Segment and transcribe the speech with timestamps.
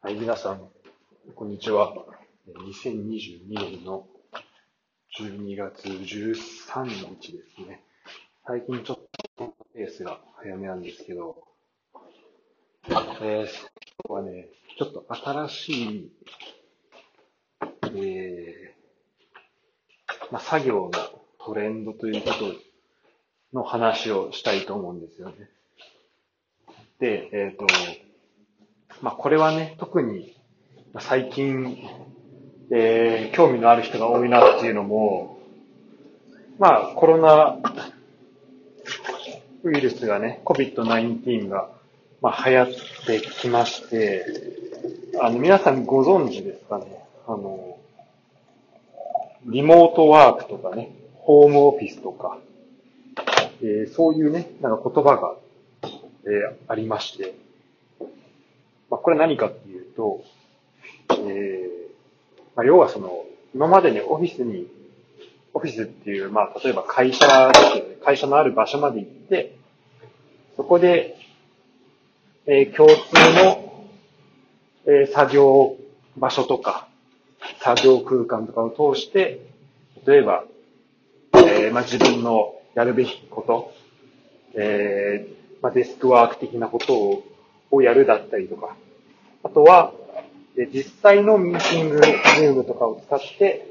[0.00, 0.60] はい、皆さん、
[1.34, 1.92] こんにちは。
[2.46, 4.06] 2022年の
[5.18, 7.82] 12月13日ですね。
[8.46, 8.98] 最近ちょっ
[9.36, 11.42] とペースが早めなんですけど、
[12.86, 13.46] えー、今
[14.06, 14.46] 日はね、
[14.78, 16.12] ちょっと新しい、
[17.96, 20.90] えー、まあ、作業の
[21.44, 22.54] トレンドということ
[23.52, 25.50] の話をしたいと思うんですよね。
[27.00, 27.66] で、えっ、ー、と、
[29.00, 30.36] まあ、これはね、特に
[30.98, 31.78] 最近、
[32.72, 35.38] えー、興味のある人が多いなっていうのも、
[36.58, 37.58] まあ、コロナ
[39.62, 41.70] ウイルスがね、COVID-19 が、
[42.20, 42.66] まあ、流行っ
[43.06, 44.26] てきまして、
[45.20, 47.04] あの、皆さんご存知ですかね？
[47.26, 47.78] あの、
[49.46, 52.38] リモートワークとかね、ホームオフィスとか、
[53.62, 55.36] えー、そういうね、なんか言葉が、
[56.24, 57.34] えー、ありまして、
[58.90, 60.24] まあ、これ何かっていうと、
[61.10, 61.68] えー、
[62.56, 63.24] まあ、要はその、
[63.54, 64.66] 今までにオフィスに、
[65.52, 69.56] オフィスっていう、まあ、例えば会社ですよね、会社のある場所まで行って、
[70.56, 71.16] そこで、
[72.46, 72.94] えー、共通
[73.44, 73.84] の、
[74.86, 75.76] えー、作業
[76.16, 76.88] 場所とか、
[77.60, 79.40] 作業空間とかを通して、
[80.06, 80.44] 例えば、
[81.34, 83.74] えー、まあ、自分のやるべきこと、
[84.54, 88.76] えー、まあ、デスクワーク的なことをやるだったりとか、
[89.48, 89.94] あとは、
[90.58, 93.66] え実際のミーティング、 Zoom とかを使って、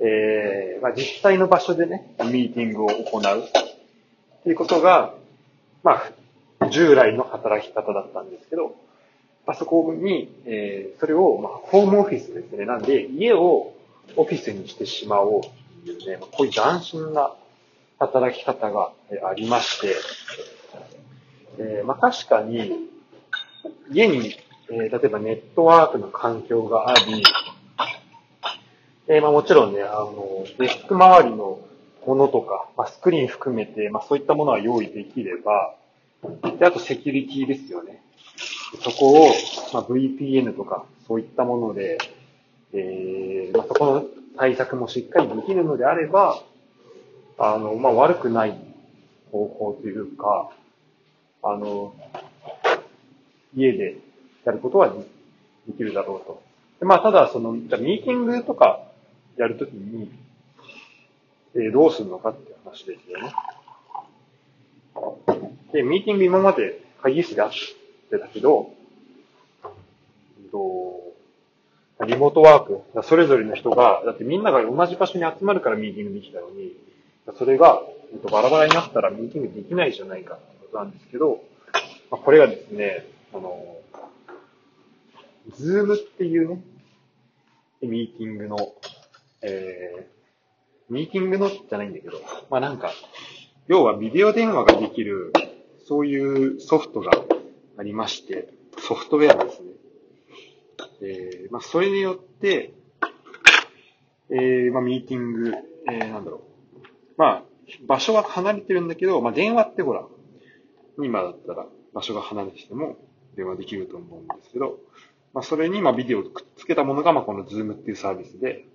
[0.00, 5.14] えー、まあ、実際の場所でね、ミーティングを行うっていうことが、
[5.84, 6.02] ま
[6.58, 8.74] あ、従来の働き方だったんですけど、
[9.46, 12.66] パソコンに、えー、それを、まあ、ホームオフィスですね。
[12.66, 13.72] なんで、家を
[14.16, 17.32] オフィスにしてしまおうっていうね、まこういう斬新な
[18.00, 18.90] 働き方が
[19.24, 19.94] ありまして、
[21.58, 22.88] えー、まあ、確かに、
[23.92, 24.34] 家に、
[24.72, 27.24] えー、例えばネットワークの環境があり、
[29.08, 31.60] えー、まあもちろんね、あの、デスク周りの
[32.06, 35.74] ものとか、まあ、スクリーン含めて、まあそういったものは用意できれば、
[36.58, 38.02] で、あとセキュリティですよね。
[38.84, 39.26] そこを、
[39.72, 41.98] まあ、VPN とか、そういったもので、
[42.72, 44.04] えー、まあ、そこの
[44.36, 46.40] 対策もしっかりできるのであれば、
[47.38, 48.56] あの、まあ、悪くない
[49.32, 50.50] 方法というか、
[51.42, 51.94] あの、
[53.56, 53.96] 家で
[54.44, 56.42] やることはできるだろうと。
[56.80, 58.80] でまあ、ただ、その、じゃミーティングとか
[59.36, 60.10] やるときに、
[61.54, 63.32] えー、どうするのかって話ですよね。
[65.72, 67.50] で、ミーティング今まで会議室でやっ
[68.10, 68.72] てたけど、
[70.50, 71.00] と
[72.06, 76.72] リモートワーク、それぞれの人が、だってみんなが同じ場所に集まるからミーティングできたのに、
[77.38, 81.42] それが、えっと、バラバラになったらミーティングできないじゃないかってことなんですけど、
[82.10, 83.76] まあ、これがですね、あの、
[85.50, 86.62] Zoom っていうね、
[87.82, 88.56] ミーティングの、
[89.42, 92.92] えー、ミーティングのじゃないんだけど、まあなんか、
[93.66, 95.32] 要はビデオ電話ができる、
[95.86, 97.10] そういうソフトが
[97.78, 99.70] ありまして、ソフトウェアですね。
[101.02, 102.74] えー、まあそれによって、
[104.30, 105.54] えー、まあミーティング、
[105.90, 106.42] えー、なんだろ
[106.76, 106.80] う。
[107.16, 107.42] まあ、
[107.86, 110.06] 場所は離れてるんだけど、まあ電話ってほら、
[111.02, 112.96] 今だったら場所が離れてても、
[113.36, 114.78] 電話できると思うんですけど、
[115.32, 118.66] まあ、それにまあビデオをくっつけたものがまあこの Zoom っていうサービスで、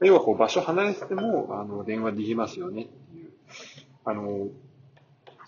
[0.00, 3.30] 要はこう場所離れててもあの電話できますよねっていう。
[4.04, 4.48] あの、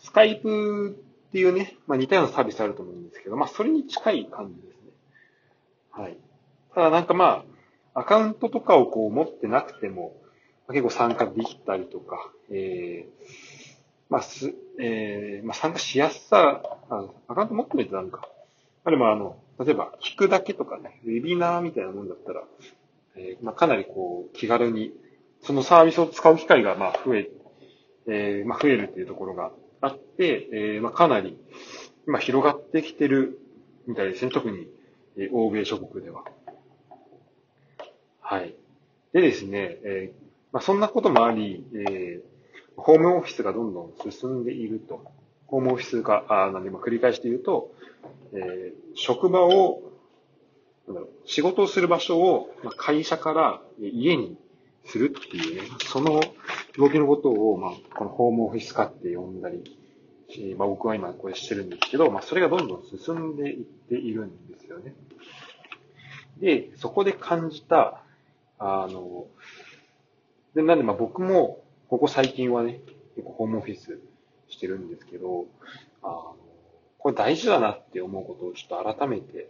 [0.02, 0.96] スカイプ
[1.28, 4.92] っていうね、まあ、似たようなサービスあると思うんですけど、まあそれに近い感じですね。
[5.90, 6.16] はい。
[6.74, 7.44] ただなんかま
[7.94, 10.14] あ、アカウントとかをこう持ってなくても、
[10.68, 13.36] 結構参加できたりとか、えー、
[14.10, 18.28] まあ、す、えー、まあ、参加しやすさ、あアカウント持ってみてなんか。
[18.84, 22.44] あでもあの、例えば聞くだけとかね、ウェビナーみたいなもんだったら、
[23.16, 24.92] えー、まあ、かなりこう、気軽に、
[25.42, 27.30] そのサービスを使う機会がまあ増え、
[28.06, 31.38] えー、まあ、増えるっていうところがあって、えー、まあ、かなり、
[32.06, 33.40] 今広がってきてる
[33.86, 34.30] みたいですね。
[34.30, 34.68] 特に、
[35.16, 36.24] え、欧米諸国では。
[38.20, 38.54] はい。
[39.12, 40.12] でですね、え、
[40.52, 42.20] まあ、そんなこともあり、え、
[42.76, 45.02] ホームオフィスがどんどん進んでいると。
[45.46, 47.72] ホームオフィスが、あなんで、ま、繰り返して言うと、
[48.32, 49.82] えー、職場を、
[51.24, 54.38] 仕事をする場所を、ま、会社から家に
[54.84, 56.20] するっていうね、その
[56.78, 59.64] 動きのことを、まあ、このホームオフィス化って呼んだり
[60.38, 64.94] え、まあ、僕は今これしてるんですけど、まあ、それがどんどん進んでいっているんですよね。
[66.38, 68.02] で、そこで感じた、
[68.58, 69.26] あの、
[70.54, 72.80] で、なんでま僕も、ここ最近はね、
[73.14, 73.98] 結構ホームオフィス
[74.48, 75.46] してるんですけど、
[76.02, 76.36] あの、
[77.06, 79.48] これ大事だなって思うことをちょっと改めて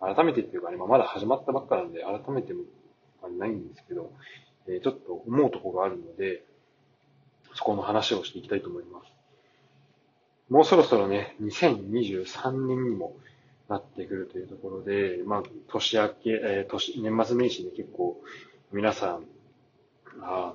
[0.00, 2.62] 改めてっていうかね、ま、まだ始まったばっかなんで、改めても
[3.38, 4.14] ないんですけど、
[4.66, 6.42] え、ちょっと思うとこがあるので、
[7.54, 9.12] そこの話をしていきたいと思います。
[10.48, 13.14] もうそろそろね、2023年にも
[13.68, 18.18] なってくるというところで、まあ、年明け、えー、年、年末年始で結構、
[18.72, 19.26] 皆さん、
[20.22, 20.54] あ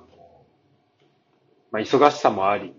[1.70, 2.74] まあ、忙しさもあり、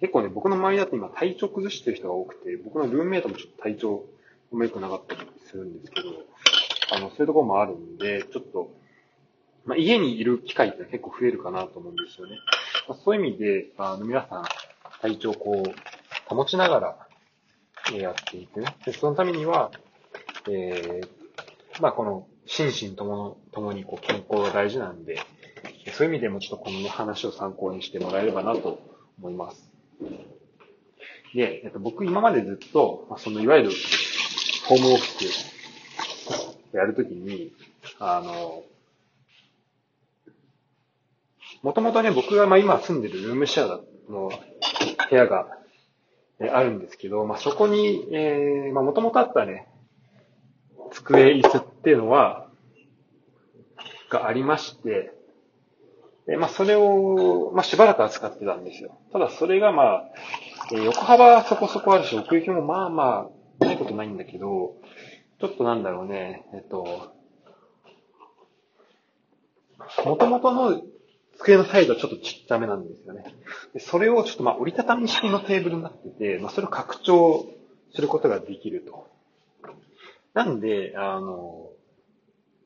[0.00, 4.04] 結構ね、僕の周りだと今体調崩してる人が多くて、僕のルームメイトもちょっと体調
[4.52, 6.08] も良くなかったりするんですけど、
[6.92, 8.70] あの、そういうところもあるんで、ちょっと、
[9.66, 12.38] まあ、家にいる機会って結構増えるかなと思うんですよね。
[12.88, 14.44] まあ、そういう意味で、あの、皆さん、
[15.02, 17.08] 体調をこう、保ちながら、
[17.92, 18.76] えやっていくね。
[18.84, 19.70] で、そのためには、
[20.48, 25.18] えー、まあ、この、心身とも、ともにこう健康が大事なんで、
[25.92, 28.80] そういう意味でもちょっとこの話を参考にしてもらえればなと
[29.18, 29.67] 思います。
[31.34, 33.70] で、えっと、僕今までずっと、まあ、そのいわゆる
[34.66, 35.58] ホームオフィス
[36.72, 37.52] やるときに、
[37.98, 38.62] あの、
[41.62, 43.80] もともとね、僕がまあ今住んでるルームシェア
[44.10, 44.30] の
[45.10, 45.48] 部屋が
[46.40, 49.66] あるんですけど、まあそこに、えー、まあもともとあったね、
[50.92, 52.48] 机、椅子っていうのは、
[54.10, 55.12] がありまして、
[56.28, 58.98] でまあそれを、まあしばらく扱ってたんですよ。
[59.12, 60.04] ただそれがまあ、
[60.70, 63.30] 横幅はそこそこあるし、奥行きもまあま
[63.60, 64.74] あ、ないことないんだけど、
[65.40, 67.14] ちょっとなんだろうね、えっと、
[70.04, 70.82] もともとの
[71.38, 73.24] 机のサイズはちょっとちっちゃめなんですよね。
[73.72, 77.46] でそれをちょっとまあ折りたたみ式のテーブルになってて、まあそれを拡張
[77.94, 79.08] することができると。
[80.34, 81.70] なんで、あの、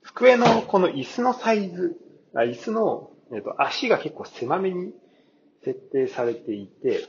[0.03, 1.97] 机のこの椅子のサイズ、
[2.35, 4.93] あ椅子の、えっと、足が結構狭めに
[5.65, 7.09] 設定されていて、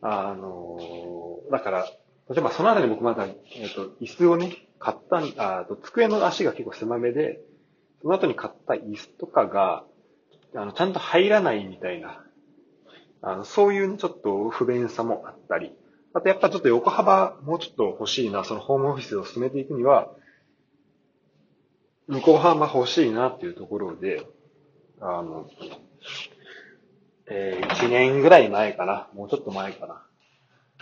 [0.00, 1.86] あの、だから、
[2.28, 7.40] 例えばそのあたり僕まだ、えっと、椅子をね、買った、あと机の足が結構狭めで、
[8.02, 9.84] その後に買った椅子とかが、
[10.54, 12.24] あの、ちゃんと入らないみたいな、
[13.22, 15.72] あの、そういうちょっと不便さもあったり、
[16.12, 20.10] あとやっぱちょっと横幅もうちょっと欲しいな、そのホームオフィスを進めていくには、
[22.06, 24.24] 向こう幅欲しいなっていうところで、
[25.00, 25.48] あの、
[27.30, 30.02] えー、1年ぐらい前かな、もうちょっと前かな。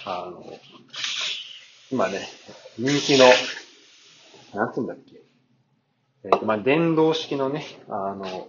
[0.05, 0.45] あの、
[1.91, 2.21] 今ね、
[2.79, 3.27] 人気の、
[4.55, 5.23] なんつうんだっけ。
[6.25, 8.49] えっ、ー、と、まあ、電動式のね、あの、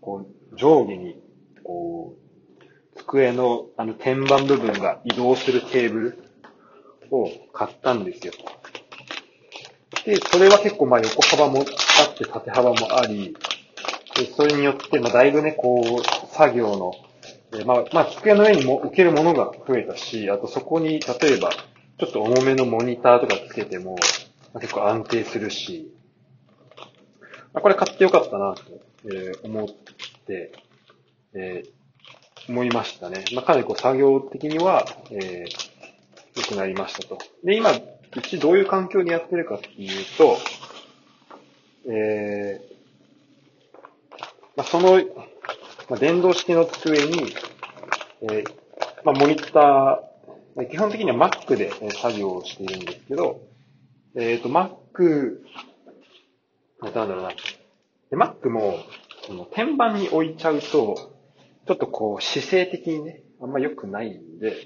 [0.00, 1.20] こう、上下に、
[1.64, 6.24] こう、机の、あの、天板部分が移動するテーブル
[7.10, 8.32] を買ったんですよ。
[10.04, 13.36] で、それは結構、まあ、横幅もあって、縦幅もあり、
[14.14, 16.92] でそれによって、まあ、だいぶね、こう、作業の、
[17.58, 21.50] えまあ、まあ、机の上にも置けるものが増えたし、あとそこに、例えば、
[21.98, 23.96] ちょっと重めのモニターとかつけても、
[24.52, 25.92] まあ、結構安定するし、
[27.52, 28.62] まあ、これ買ってよかったなと、
[29.04, 29.68] えー、思っ
[30.26, 30.52] て、
[31.34, 33.24] えー、思いましたね。
[33.34, 37.18] まあ、かなりこう作業的には、えー、良くなりましたと。
[37.44, 40.38] で、今、うちどういう環境でやってるかっていうと、
[41.90, 42.71] えー、
[44.56, 44.96] まあ、その、
[45.88, 47.34] まあ、電動式の机に、
[48.22, 48.44] えー、
[49.04, 53.40] まあ、モニター、基本的には Mac で作業をしているんですけど、
[54.14, 55.38] えっ、ー、と、Mac
[56.82, 57.32] なんだろうな。
[58.26, 58.78] Mac も、
[59.26, 61.12] その天板に置いちゃうと、
[61.66, 64.64] ちょっとこう姿勢的にね、あんま良くないんで、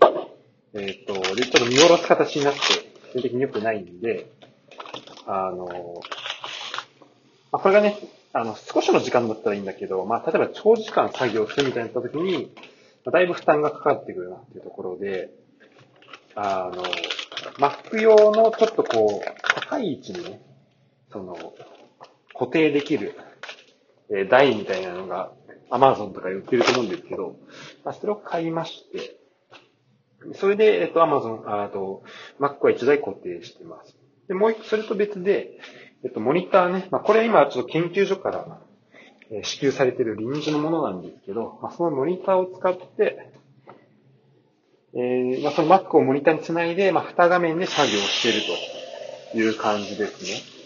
[0.75, 4.33] えっ、ー、と、で、ちょっと見下ろす形になって、姿勢的に良くないんで、
[5.27, 5.67] あの、
[7.53, 7.97] まあ、これがね、
[8.37, 12.53] あの、少しの時間だったらいいんだけど、まあ、例えば長時間作業するみたいになった時に
[13.07, 15.31] ま、だいぶ負担がかかってくるなっていうところで、
[16.35, 16.83] あの、
[17.59, 20.41] Mac 用のちょっとこう、高い位置にね、
[21.13, 21.55] その、
[22.35, 23.15] 固定できる、
[24.11, 25.33] えー、台みたいなのが
[25.71, 27.37] Amazon とか売ってると思うんですけど、
[27.85, 29.17] まあ、それを買いまして、
[30.35, 32.03] それで、えっと、Amazon、あと、
[32.41, 33.97] Mac は1台固定してます。
[34.27, 35.59] で、もう一個、それと別で、
[36.05, 38.61] えっと、モニターね、まあ、これ今ちょっと研究所から、
[39.31, 43.33] え、支給されている臨時のものなんですけど、まあ、そのモニターを使って、
[44.95, 48.41] えー、まあ、その Mac をモニターにつないで、まあ、2画面で作業している
[49.33, 50.57] という感じですね。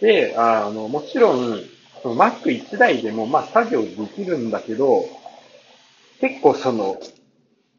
[0.00, 1.60] で、あの、もちろん、
[2.02, 5.04] その Mac1 台でも、まあ、作業できるんだけど、
[6.20, 7.00] 結構その、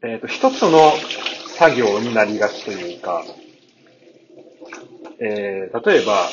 [0.02, 0.92] えっ、ー、と、一つの
[1.56, 3.24] 作業になりがちというか、
[5.20, 6.28] えー、例えば、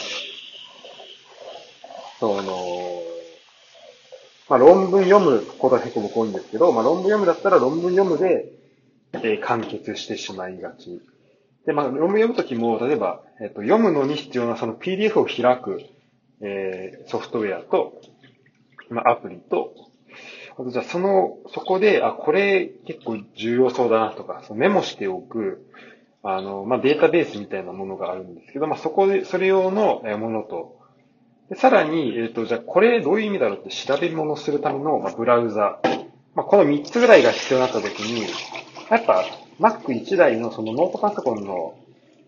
[2.19, 3.01] その、
[4.47, 8.51] まあ、論文読むことが結構僕多いんですけど、まあ、論文読むだったら論文読むで、
[9.13, 11.01] えー、完結してしまいがち。
[11.65, 15.81] で、まあ、論文読むときも、例えば、えっ、と、読むのに必要なその PDF を開く、
[16.41, 18.01] えー、ソフトウェアと、
[18.89, 19.73] まあ、アプリと、
[20.57, 25.65] あとじゃあその、そこで、あ、これ結構重要そうだなとか、そのメモしておく、
[26.27, 30.79] あの、まあ、データベースみたいなものがあるんですけど、まあ、そこで、それ用のものと、
[31.49, 35.79] でさらに、えっ、ー、と、じゃあこれどういう意味だろうって調べ物をするための、まあ、ブラウザ。
[36.33, 38.23] まあ、この3つぐらいが必要になったときに、
[38.89, 39.23] やっぱ
[39.59, 41.75] Mac1 台のそのノートパソコンの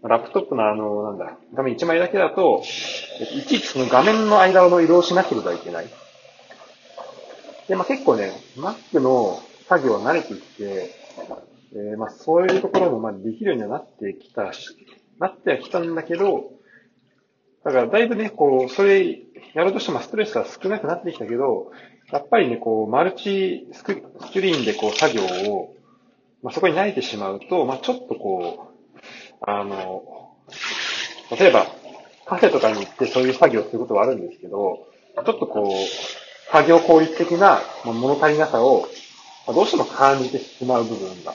[0.03, 2.63] ラップトップのあの、なんだ、画面1枚だけだと、
[3.35, 5.87] いちいちその画面の間の移動しなければいけない。
[7.67, 10.91] で、まあ、結構ね、Mac の作業は慣れてきて、
[11.73, 14.75] えー、まあ、そういうところもまあできるようにはなってきたし、
[15.19, 16.51] なってはきたんだけど、
[17.63, 19.19] だからだいぶね、こう、それ
[19.53, 21.71] やろうとしてもストレスが少なくなってきたけど、
[22.11, 25.75] やっぱりね、こう、マルチスクスクリーンでこう作業を、
[26.43, 28.77] まあ、そこに慣れてしまうと、まあ、ちょっとこう、
[29.41, 30.31] あの、
[31.37, 31.67] 例えば、
[32.25, 38.87] カフェとかに行ってそういう作業をすることはあるんですけど、ちょっとこう、作業効率的な物足りなさを、
[39.47, 41.33] どうしても感じてしまう部分が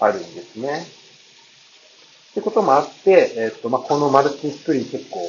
[0.00, 0.86] あるんですね。
[2.30, 5.20] ってこともあって、えっと、まあ、このマルチスクリーン結構、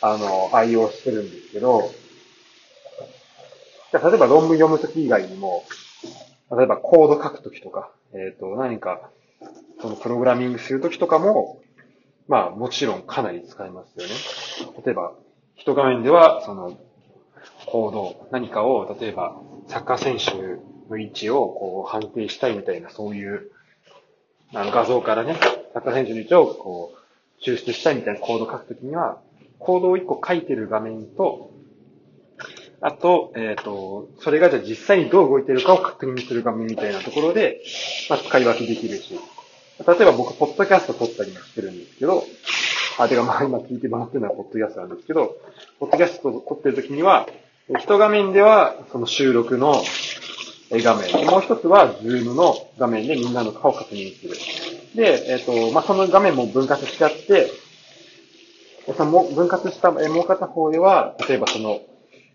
[0.00, 1.90] あの、愛用してるんですけど、
[3.90, 5.64] じゃ例えば論文読むとき以外にも、
[6.56, 9.10] 例えばコード書くときとか、えっ、と、何か、
[9.80, 11.60] そのプログラミングするときとかも、
[12.28, 14.12] まあもちろんかなり使えますよね。
[14.84, 15.12] 例えば、
[15.56, 16.78] 一画面では、その、
[17.66, 19.36] コード、何かを、例えば、
[19.68, 20.32] サッカー選手
[20.90, 23.50] の位置をこう判定したいみたいな、そういう、
[24.54, 25.34] あの画像からね、
[25.74, 29.20] サッカー選手の位置をこう、抽出したいみたいなコードを書くときには、
[29.58, 31.50] コードを1個書いてる画面と、
[32.80, 37.60] あと、えっ、ー、と、それがじゃあ実際にどう動いてるかを確認する画面みたいなところで、
[38.08, 39.18] まあ、使い分けできるし、
[39.86, 42.24] 例えば僕、ポッドキャスト撮ったりもしてるんですけど、
[42.98, 45.36] あ、てかまあ今聞いてもらってるのはポッドキャストなんですけど、
[45.78, 47.28] ポッドキャスト撮ってる時には、
[47.78, 49.74] 一画面ではその収録の
[50.70, 54.36] 画面、もう一つはズームの画面でみんなの顔を確認する。
[54.94, 57.50] で、えっ、ー、と、まあ、その画面も分割しちゃって、
[58.96, 61.80] その分割した、えもう片方では、例えばその、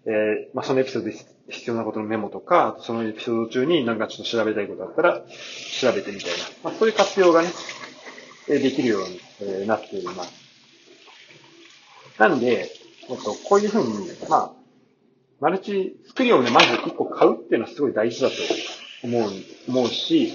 [0.06, 1.16] えー、まあ、そのエピソードで
[1.50, 5.22] 必要なことのメモとか、そのエピソード中に何かちょっと調べたいことあったら、
[5.80, 6.38] 調べてみたいな。
[6.64, 7.50] まあ、そういう活用がね、
[8.50, 10.34] えできるように、なっています。
[12.18, 12.70] なんで、
[13.10, 14.63] えっと、こういうふうに、まあ、
[15.44, 18.36] マルチスクリーンをね、まず1個買うっていうのはすごい大事だと
[19.04, 19.32] 思う、
[19.68, 20.34] 思うし、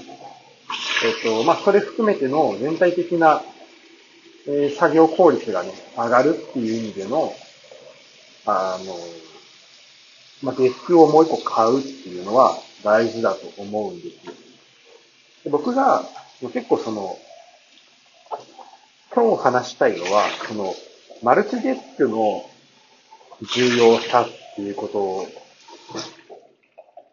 [1.04, 3.42] えっと、まあ、それ含めての全体的な
[4.50, 7.34] えー、作業効率がね、上がるっていう意味での、
[8.46, 8.96] あの、
[10.42, 14.32] まあ、デスクをもう一個買うっていうのは大事だと思うんですよ。
[15.44, 16.02] で僕が
[16.40, 17.18] 結構その、
[19.14, 20.74] 今日話したいのは、その、
[21.22, 22.48] マルチデスクの
[23.54, 24.26] 重要さっ
[24.58, 25.24] ていうこと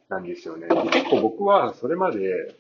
[0.10, 0.68] なんですよね。
[0.92, 2.56] 結構僕はそれまで、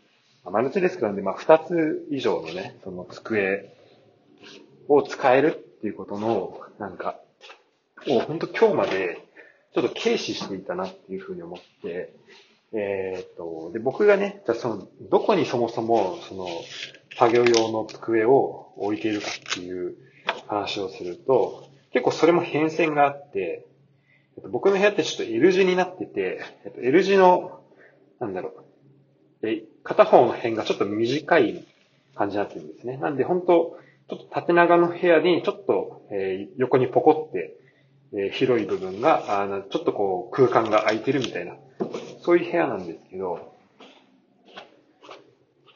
[0.45, 3.73] マルチデスクなんで、まあ、二つ以上のね、その机
[4.87, 7.19] を使えるっていうことの、なんか、
[8.07, 9.27] を本当今日まで
[9.73, 12.13] ちょっと軽視していたなっていうふうに思って、
[12.73, 16.47] えっ、と、で、僕がね、じゃその、どこにそもそも、その、
[17.17, 19.95] 作業用の机を置いているかっていう
[20.47, 23.65] 話をすると、結構それも変遷があって、
[24.37, 27.61] えっと、僕の部屋ってちょっと L 字になってて、えっと、L 字の、
[28.19, 28.65] なんだろ
[29.41, 31.65] う、え、片方の辺がちょっと短い
[32.15, 32.97] 感じになってるんですね。
[32.97, 33.77] なんで本当
[34.09, 37.55] ちょっと縦長の部屋にちょっと、えー、横にポコって、
[38.13, 41.55] えー、広い部分が、あちょっとこう空間が空いてるみたいな、
[42.21, 43.55] そういう部屋なんですけど、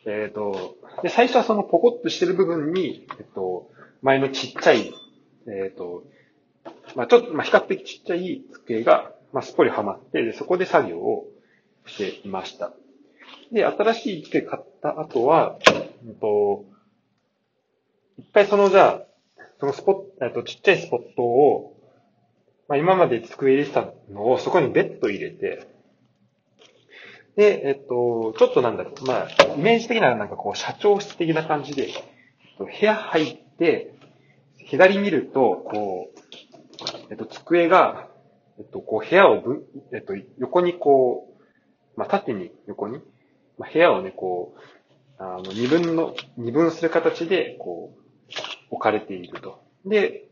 [0.06, 3.70] えっ、ー、と、で、最初はそのポコッとしてる部分に、えっと、
[4.01, 4.94] 前のちっちゃい、
[5.48, 6.04] えっ、と、
[6.96, 11.27] まあちょっと、まあ比較的ちっちゃい机が、まあすっぽりはまって、で、そこで作業を
[11.86, 12.74] していました。
[13.51, 15.58] で、新しい机買った後は、
[16.08, 16.65] えっと、
[18.17, 19.05] 一回そのじゃあ、
[19.60, 21.75] そのスポット、えっと、ちっちゃいスポットを、
[22.67, 25.67] まあ今まで机入れてたのをそこにベッド入れて、
[27.39, 31.88] で、えっと、ちょっとなんだろう、まあ、イメージ的ななんかこう、社長室的な感じで、
[32.58, 33.93] 部屋入って、
[34.58, 36.19] 左見ると、こう、
[37.10, 38.08] えっと、机が、
[38.58, 43.00] えっと、こう、部屋をぶ、えっと、横にこう、まあ、縦に横に、
[43.58, 48.00] まあ、部屋をね、こう、あの、二分の、二分する形で、こう、
[48.72, 49.63] 置かれていると。
[49.86, 50.30] で、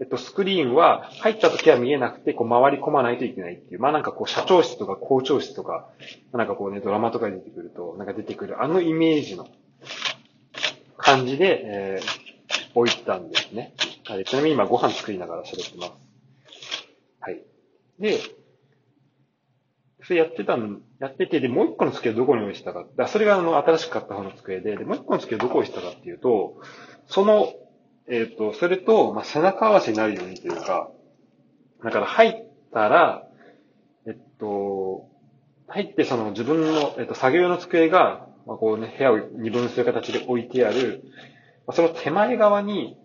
[0.00, 5.88] えっと、スクリーンは入った時は見えなくて、こう回り込まないといけないっていう、まあなんかこう社長室とか校長室とか、
[6.32, 9.46] なんかこうね、ドラマとかで出てくると、なんか出てくるあのイメージの
[10.96, 13.74] 感じで、えー、置いたんですね。
[14.06, 16.03] はい、ちなみに今ご飯作りながら喋ってます。
[17.98, 18.18] で、
[20.04, 22.86] それやってたん、やってて、で、もう一個の机をどこに置いてたか。
[22.96, 26.60] だそれがあの、新しく買った方の机で、で、もう一個の机をどこに置いてたかっていうと、
[27.06, 27.52] その、
[28.06, 30.90] えっ、ー、と、それと、まあ、背中合わせになるようにというか、
[31.82, 33.26] だから入ったら、
[34.06, 35.08] えっと、
[35.68, 41.02] 入ってその自分の、えっと、作業用の机が、まあ、こうね、部屋を二分する形で置いてある、
[41.66, 42.98] まあ、その手前側に、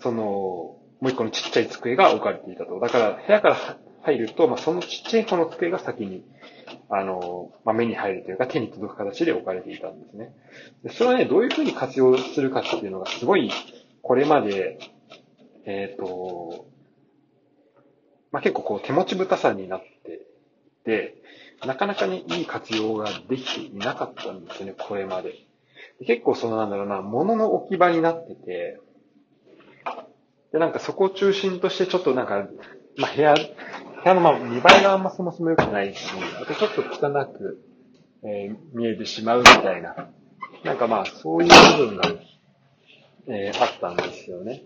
[0.00, 2.78] その、もう一個のちっちゃい机が置かれていたと。
[2.78, 3.56] だから、部屋から
[4.02, 6.24] 入ると、まあ、そのちっちゃい方の机が先に、
[6.88, 10.34] あの、まあ、目に入るというか、手に届く形で置かれていたんですね。
[10.82, 13.50] でそれをね、どういうふうに活用するかっていうのが、すごい、
[14.02, 14.78] これまで、
[15.66, 16.66] えっ、ー、と、
[18.32, 20.26] まあ、結構こう手持ちぶたさになって
[20.84, 21.22] て、
[21.66, 25.34] なかなかね、いい活用ができていなかったんですよね、これまで。
[26.06, 28.80] 結構そのなんだろうな、物の置き場になってて、
[30.52, 32.48] で、なんかそこを中心としてちょっとなんか、
[32.96, 33.34] まあ、部屋、
[34.02, 36.06] 部屋のまあ見栄えがあんまそもそも良くないし、
[36.40, 37.62] あとちょっと汚く、
[38.22, 40.08] えー、見えてしまうみたいな、
[40.64, 42.02] なんかまあそういう部分が、
[43.26, 44.62] えー、あったんですよね。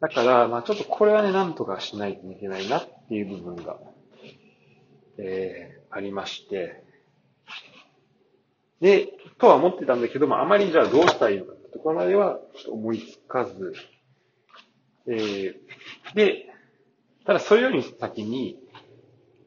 [0.00, 3.78] だから、まあちょっとこれはね、なんとかしないといけないなっていう部分が、
[5.18, 6.82] えー、ありまして、
[8.80, 13.74] で、とは思ってたんだけども、あまりじゃあどうしたらいいのかってところまではちょっと思いつかず、
[15.06, 16.51] えー、で、
[17.24, 18.58] ただそれより先に、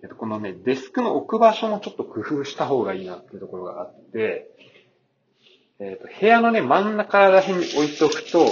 [0.02, 4.50] えっと、このね、デスクの置く場所もちょっと工夫した方がいいなっていうところがあって、
[5.80, 8.48] えっと、部屋のね、真ん中ら辺に置いておくと、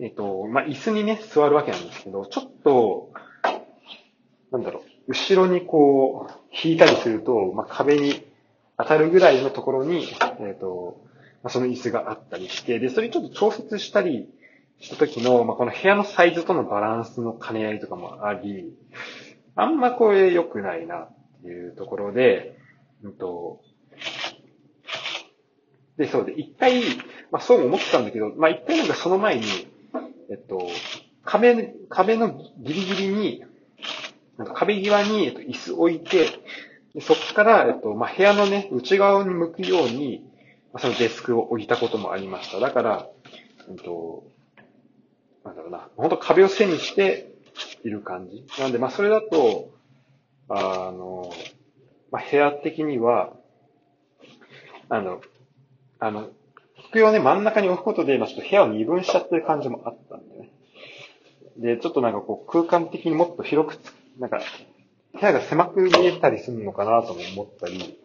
[0.00, 3.10] えっと、まあ、椅子にね、座るわけなんですけど、ちょっと、
[4.50, 8.24] なんだろう、後ろにこう、引いたりすると、まあ、壁に
[8.78, 10.06] 当たるぐらいのところに、
[10.40, 11.00] えっと、
[11.42, 14.28] まあ、その椅子があったりして、で、それちょっと調節したり
[14.80, 18.72] した時の、まあ、この部屋のサイズとのバランスの兼ね合いとかもあり、
[19.54, 22.58] あんまこれ良くないなっていうところで、
[23.02, 23.60] うんと、
[25.96, 26.82] で、そうで、一回、
[27.30, 29.46] まあそう思ってたんだけど、まあ一回なんかその前に、
[30.30, 30.68] えっと、
[31.24, 33.44] 壁、壁のギリギリに、
[34.36, 36.26] なんか壁際に、えっと、椅子置いて、
[36.94, 40.24] でそこから、えっと、まあ、部屋のね、内側に向くように、
[40.72, 42.60] まあ、そのデスクを置いたこともありました。
[42.60, 43.08] だから、
[43.68, 44.24] えっと、
[45.46, 47.32] なんだろうな、本当壁を背にして
[47.84, 48.44] いる感じ。
[48.60, 49.70] なんで、まあ、それだと、
[50.48, 51.32] あの、
[52.10, 53.32] まあ、部屋的には、
[54.88, 55.20] あの、
[55.98, 56.30] あの、
[56.90, 60.50] 机をね、真ん中に置くことで、まあ、ちょっと部屋を二分しちゃってる感じもあったんでね。
[61.58, 63.80] で、ちょっとなんかこう、空間的にもっと広く、
[64.18, 64.40] なんか、
[65.12, 67.98] 部屋が狭く見えたりするのかなとも思ったり、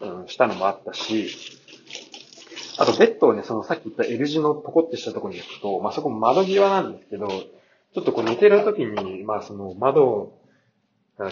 [0.00, 1.57] うん、したのもあったし、
[2.78, 10.38] あとベッドをね、そのさっき言った L 字のポコってしたところに行くと、まあ、そこ窓際なんですけど、ちょっとこう寝てる時に、まあその窓、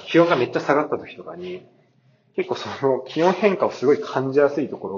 [0.09, 1.65] 気温がめっちゃ下がった時とかに、
[2.35, 4.89] 結構その気温変化をすごい感じやすいとこ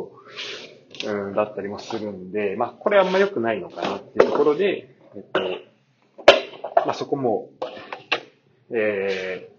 [1.05, 5.41] ろ、うん、だったりもするんで、まあこれあんま良くないのかなっていうところで、えっと、
[6.87, 7.51] まあそこも、
[8.71, 9.51] え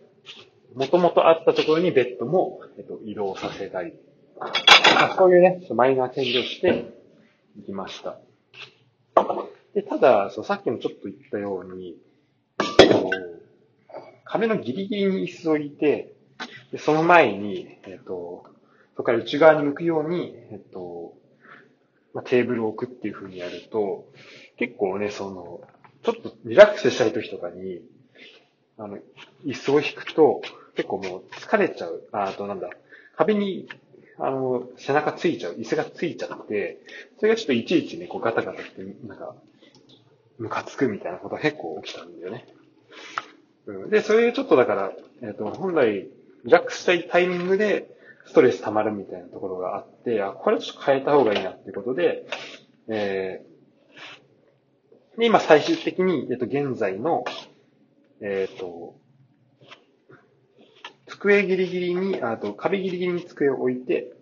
[0.76, 3.94] ー、もともとあったところにベッドも、えっと、移動させたり、
[4.40, 6.94] まあ、そういうね、マイナーチェンジをして
[7.60, 8.18] いきました。
[9.74, 11.98] で、ただ、そうさっきもちょっと言ったように、
[12.80, 13.12] えっと、
[14.26, 16.14] 壁のギリギリに椅子を置いて、
[16.72, 18.46] でその前に、えっと、
[18.96, 21.14] そこから内側に向くように、えっと、
[22.14, 24.06] まあ、テーブルを置くっていう風にやると、
[24.58, 25.62] 結構ね、その、
[26.04, 27.82] ちょっとリラックスしたい時とかに、
[28.78, 28.98] あの、
[29.46, 30.42] 椅子を引くと、
[30.76, 32.04] 結構もう疲れちゃう。
[32.12, 32.70] あ、あとなんだ、
[33.16, 33.68] 壁に、
[34.20, 36.80] あの、背中ついちゃう、椅子がついちゃって、
[37.18, 39.36] それがちょっといちいちね、こうガタガタして、なんか、
[40.38, 42.46] ムカつくみたいなことが結構起きたんだよね。
[43.66, 46.10] うん、で、それちょっとだから、えっ、ー、と、本来、
[46.46, 52.28] リラックスしたいタイミングで、ストレス溜まるみたいなところがあって、あ、これちょっと変えた方がいいなっていうことで、
[52.88, 57.26] えー、で、今最終的に、えっと、現在の、
[58.22, 58.96] えっ、ー、と、
[61.20, 64.14] 机ギリギリに、あと壁ギリギリに机を置いて、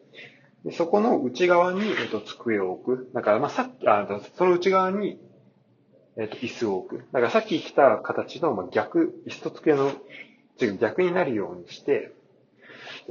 [0.65, 3.09] でそこの内側に、えっ、と、机を置く。
[3.13, 4.07] だから、まあ、さっき、あ
[4.37, 5.19] その内側に、
[6.17, 7.05] えっ、と、椅子を置く。
[7.11, 9.91] だからさっき来た形の、まあ、逆、椅子と机の
[10.79, 12.11] 逆になるようにして、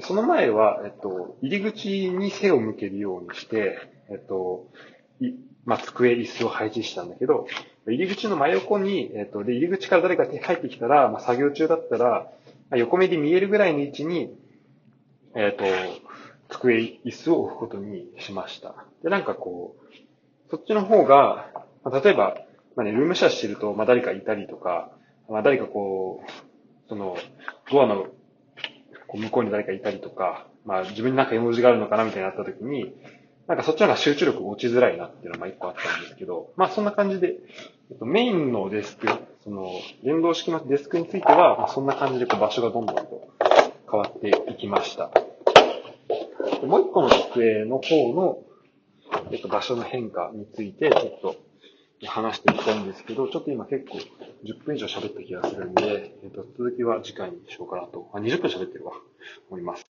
[0.01, 3.79] その前は、えっと、入り口に背を向けるようにして、
[4.11, 4.67] えっと、
[5.21, 5.33] い
[5.65, 7.47] まあ、机、椅子を配置したんだけど、
[7.87, 12.29] 入り口の真横に、えっと、で、入り口から誰か入ってきたら、まあ、作業中だったら、
[12.75, 14.37] 横目で見えるぐらいの位置に、
[15.35, 15.65] えっと、
[16.49, 18.75] 机、椅子を置くことにしました。
[19.03, 19.87] で、なんかこう、
[20.51, 21.51] そっちの方が、
[21.85, 22.39] まあ、例えば、
[22.75, 24.91] まあね、ルームシェアしてると、まあ誰かいたりとか、
[25.29, 27.17] まあ誰かこう、その、
[27.71, 28.09] ドアの
[29.15, 32.95] 向こうに誰かいたりとか、まあ自分になんか絵文字があるのかなみたいになった時に、
[33.47, 37.37] なんかそっちの方が集中力が落ちづらいなっていうのが一個あったんですけど、まあそんな感じで、
[37.91, 39.07] えっと、メインのデスク、
[39.47, 39.71] その、
[40.03, 43.29] 連動式のデスクについては、まあそんな感じでこう場所がどんどんと
[43.89, 45.09] 変わっていきました。
[46.61, 48.39] でもう一個の机の方の、
[49.31, 51.37] えっと、場所の変化について、ちょっと
[52.09, 58.11] 話していきたいんですけど、ちょっと今結構10分以上喋った気がするんで、えっと、続きは次回にしようかなと。
[58.15, 58.95] あ、20分喋ってるわ。
[59.49, 59.85] 思います。